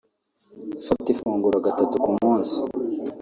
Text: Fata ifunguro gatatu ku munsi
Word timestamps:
Fata 0.85 1.07
ifunguro 1.13 1.57
gatatu 1.65 1.95
ku 2.03 2.09
munsi 2.19 2.55